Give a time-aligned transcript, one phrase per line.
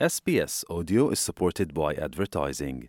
[0.00, 2.88] SBS Audio is supported by advertising.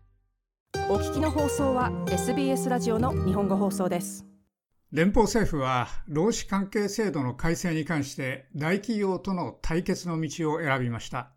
[0.91, 4.25] お聞きの放送は SBS ラジオの日本語放送です。
[4.91, 11.31] 連邦政府は労使関係制度の改正に関して大企業との対決の道を選びました。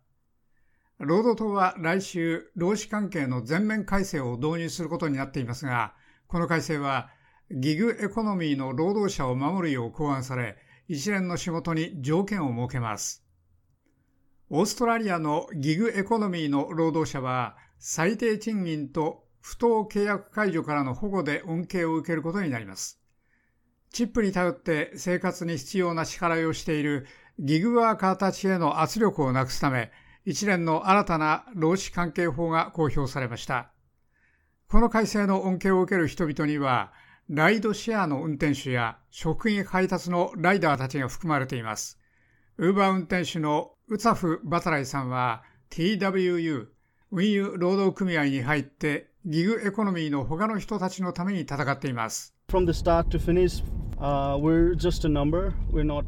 [0.99, 5.93] 労働党は来週、労使関係の全面改正を導入することになっていますが、
[6.27, 7.07] この改正は
[7.49, 10.57] ギグエコノミーの労働者を守るよう考案され、
[10.89, 13.23] 一連の仕事に条件を設けます。
[14.49, 22.99] オーストラリアのギグエコノミーの労働者は最低賃金と不当契約解除からの保護で恩恵を受けることになります。
[23.91, 27.05] チップに頼って生活に必要な支払いをしている
[27.37, 29.91] ギグワーカーたちへの圧力をなくすため、
[30.25, 33.71] 一連の新たな労使関係法が公表されました。
[34.67, 36.91] この改正の恩恵を受ける人々には、
[37.29, 41.99] ライドシェアの運転手や食品配達のライダーたちが含まれています。
[42.57, 46.65] ウーバー運転手のウツァフ・バタライさんは TWU
[47.17, 52.35] 運輸労働組合に入ってギグエコノミーの他の人たちのために戦っています。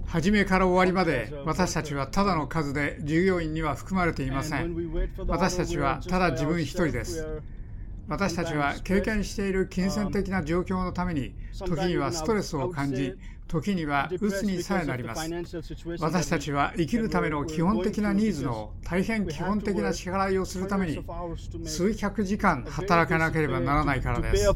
[0.05, 4.75] 初めから終わりまで私たちはただの数で従業員には含まれていません。
[5.29, 7.25] 私たちはただ自分一人です。
[8.07, 13.13] 私たちは経験している金銭的な状況のために時にはストレスを感じ
[13.47, 15.29] 時には鬱にさえなります。
[15.99, 21.03] 私たちは生きるための基本的なニーズの大変基本的な支払いをするために
[21.65, 24.47] 数百時間働かなければならないからです。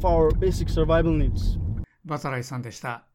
[2.05, 3.05] バタライさんでした。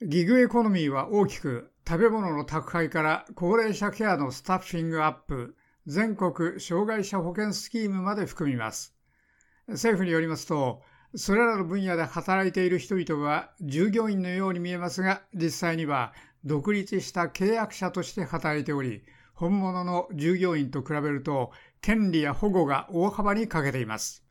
[0.00, 8.97] ギグエコノミーは大きく食べ物の宅配から高齢者ケアのスタッフィングアップ全国障害者保険スキームまで含みます。
[9.68, 10.82] 政府によりますと、
[11.14, 16.12] それらの分野で働いている人々は従業員のように見えますが、実際には
[16.44, 19.02] 独立した契約者として働いており、
[19.34, 24.24] 本物の従業員と比べると権利や保護が大幅に欠けています。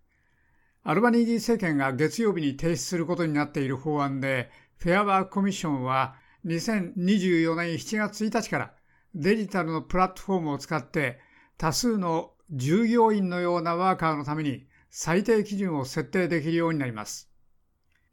[0.83, 6.15] アルバニージー政権が月曜日に提出することになっている法案で、フェアワークコミッションは
[6.45, 8.73] 2024年7月1日から
[9.13, 11.19] デジタルのプラットフォームを使って
[11.57, 17.29] 多数の従業員のようなワーカーのために最低基準を設定できるようになります。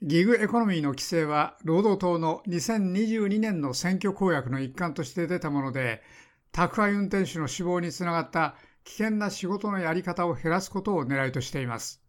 [0.02, 6.02] ギグエコノミーの規制は労働党の2022年の選挙公約の一環として出たもので、
[6.52, 12.02] 宅配運転手の死亡につながった危険な仕事のやり方を減らすことを狙いとしています。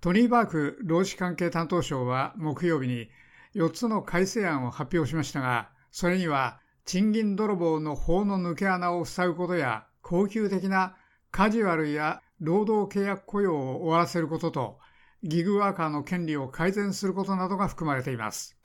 [0.00, 3.08] トニー・バーク労使関係担当相は木曜日に
[3.54, 10.96] 4つの改正案を発表しましたが、それには賃金泥棒の法の抜け穴を塞ぐことや恒久的な
[11.30, 14.78] カジュアルや労働契約雇用を終わらせることと、
[15.22, 18.56] ギグワーカーの権利を改善することなどが含まれています。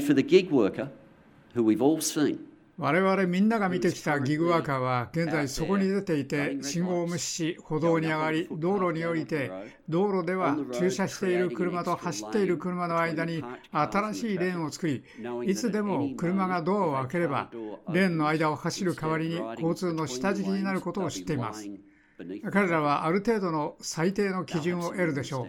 [2.77, 9.51] 我々みんなが見てきたギグワーカーは現在そこに出ていて信号を無視し歩道に上がり道路に降りて
[9.89, 15.03] 道路では駐車している車と走っている車の間に新しいレーンを作り
[15.47, 17.49] いつでも車がドアを開ければ
[17.91, 21.67] レーンの間を走る代わりに交通の下敷きになることを知っています
[22.51, 25.47] 彼らはある程度の最低の基準を得るでしょう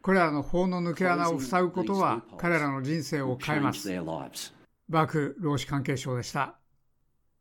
[0.00, 4.52] これらの法の抜け穴を塞ぐことは彼らの人生を変えます.
[4.88, 6.54] バーク労使関係省でした。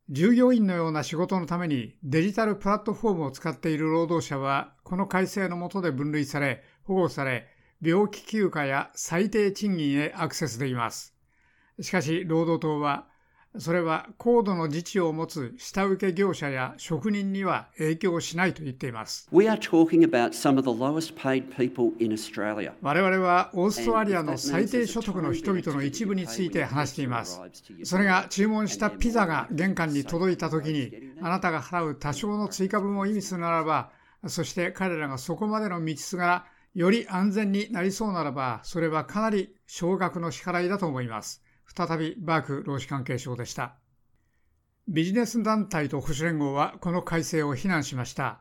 [0.09, 7.47] 従業員のような仕事のためにデジタルプラットフォームを使っている労働者は、この改正の下で分類され、保護され、
[7.81, 11.13] 病気休暇や最低賃金へアクセスできます。
[11.81, 13.07] しかし、労働党は、
[13.59, 19.27] それは高度の自治を持つ下請け業者や職人には影響しないと言っています。
[22.81, 27.41] 我々はオーストラリアの最低所得の人々の一部について話しています。
[27.83, 30.91] それが注文したピザが玄関に届いたときに、
[31.21, 33.91] あなたが払う多少の追加分を意味するならば、
[34.27, 41.41] そして彼らがそこまでの道すがら、より安全になりそうならば、それはかなり少額の支払いだと思います。
[41.75, 43.75] 再びバーク労使関係省でした。
[44.87, 48.39] ビジネス団体と保守連合はこの改正を非難しました。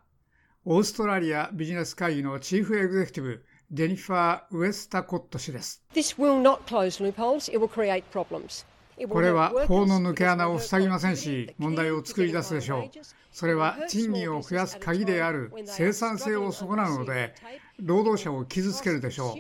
[0.64, 5.82] オーストラリアビジネス会議のチーフエグゼクティブ、ジェニファー・ウエスタコット氏です。
[5.93, 8.64] This will not close loopholes, it will create problems.
[9.08, 12.90] これは法の抜け穴を塞ぎませんし、問題を作り出すでしょう。
[13.31, 17.34] それは賃金を増やす鍵である生産性を損なうので、
[17.78, 19.37] 労働者を傷つけるでしょ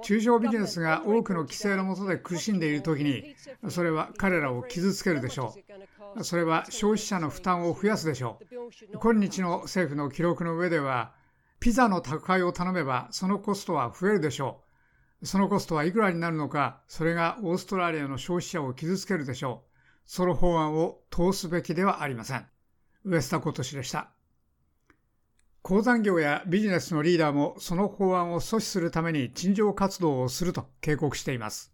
[0.00, 0.04] う。
[0.04, 3.36] 中小ビジネスが多くの規制の下で苦しんでいるときに、
[3.68, 5.54] それは彼らを傷つけるでしょ
[6.16, 6.24] う。
[6.24, 8.98] それは消費者の負担を増やすでしょう。
[8.98, 11.12] 今日の政府の記録の上では、
[11.60, 14.65] ピザの宅配を頼めばそのコストは増えるでしょう。
[15.22, 19.70] そのコストはいくらになるのか、それがオーストラリアの消費者を傷つけるでしょう。
[20.04, 22.46] その法案を通すべきではありません。
[23.04, 24.10] ウエスタコト氏でした。
[25.62, 31.72] 鉱山業やビジネスのリーダーもその法案を阻止するために陳情活動をすると警告しています。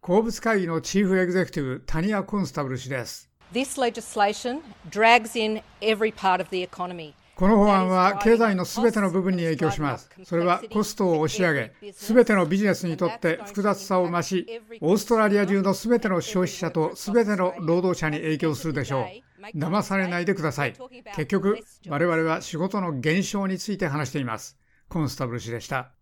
[0.00, 3.30] 鉱物会議のチーフエグゼクティブタニア・コンスタブル氏です。
[3.52, 7.12] This legislation drags in every part of the economy.
[7.40, 10.10] この法案は経済のすべての部分に影響します。
[10.24, 19.08] それはコストを押し上げ、すべてのビジネスにとって複雑さを増し、オーストラリア中のすべての消費者とすべての労働者に影響するでしょ
[19.40, 19.58] う。
[19.58, 20.74] 騙されないでください。
[21.16, 24.58] 結局、我々は仕事の減少について話しています。
[24.90, 25.92] コンスタブル氏でした。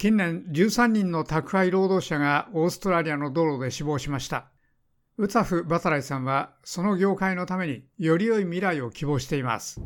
[0.00, 4.50] 近年、13人の宅配労働者がオーストラリアの道路で死亡しました。
[5.18, 9.78] ウツァフ・バタライさんはその業界のためにより良い未来を希望しています。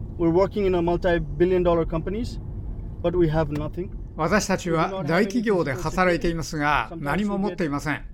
[4.17, 8.05] 私たちは大企業で働いていますが何も持っていません。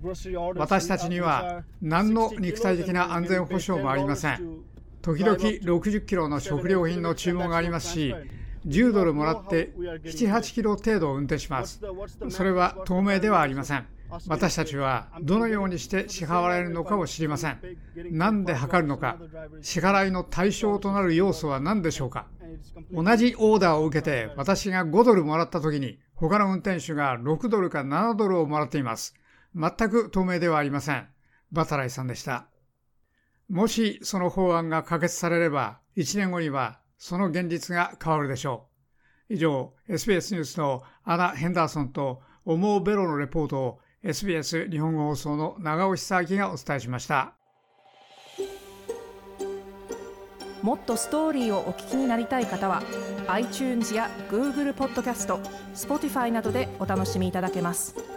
[0.55, 4.63] 私たちには何の肉体的な安全保障もありません。
[5.03, 8.15] 時々60キロの食料品の注文がありますし、
[8.67, 11.81] 10ドルもらって7、8キロ程度運転します。
[12.29, 13.87] それは透明ではありません。
[14.27, 17.59] 私たちはどのようにして支払われるのかを知りません。
[18.11, 19.17] 何で測るのか、
[19.61, 22.27] 支払いの対象となる要素は何でしょうか。
[22.91, 29.15] 同じオーダーを受けて私が5ドルもらった時に他の運転手が6ドルか7ドルをもらっています。
[29.55, 31.07] 全く透明ではありません。
[31.51, 32.47] バタライさんでした。
[33.49, 38.69] もしその法案が可決されれば1年後にはその現実が変わるでしょ
[39.29, 39.33] う。
[39.33, 47.33] 以上、SBS ニュースのアナ・ヘンダーソンとオモーベロのレポートを SBS 日本語放送の長尾久明がお伝えしました
[50.61, 52.81] もっとストーリーをお聞きになりたい方は
[53.27, 55.39] iTunes や Google ポッドキャスト
[55.73, 58.12] Spotify などでお楽しみいただけます